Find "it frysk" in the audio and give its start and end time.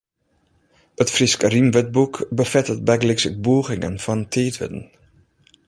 1.03-1.39